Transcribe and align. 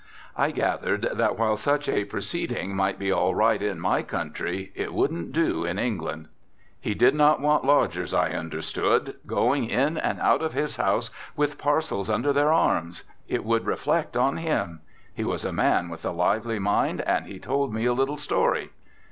I 0.35 0.49
gathered 0.49 1.03
that 1.13 1.37
while 1.37 1.55
such 1.55 1.87
a 1.87 2.05
proceeding 2.05 2.75
might 2.75 2.97
be 2.97 3.11
all 3.11 3.35
right 3.35 3.61
in 3.61 3.79
my 3.79 4.01
country 4.01 4.71
it 4.73 4.95
wouldn't 4.95 5.31
do 5.31 5.63
in 5.63 5.77
England. 5.77 6.27
He 6.79 6.95
did 6.95 7.13
not 7.13 7.39
want 7.39 7.65
lodgers, 7.65 8.11
I 8.11 8.31
understood, 8.31 9.17
going 9.27 9.65
in 9.69 9.99
and 9.99 10.19
out 10.19 10.41
of 10.41 10.53
his 10.53 10.77
house 10.77 11.11
with 11.35 11.59
parcels 11.59 12.09
under 12.09 12.33
their 12.33 12.51
arms. 12.51 13.03
It 13.27 13.45
would 13.45 13.67
reflect 13.67 14.17
on 14.17 14.37
him. 14.37 14.81
He 15.13 15.23
was 15.23 15.45
a 15.45 15.53
man 15.53 15.87
with 15.87 16.03
a 16.03 16.09
lively 16.11 16.57
mind, 16.57 17.01
and 17.01 17.27
he 17.27 17.37
told 17.37 17.71
me 17.71 17.85
a 17.85 17.93
little 17.93 18.17
story. 18.17 18.71